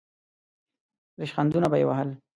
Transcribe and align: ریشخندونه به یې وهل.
ریشخندونه 1.19 1.67
به 1.71 1.77
یې 1.81 1.85
وهل. 1.89 2.09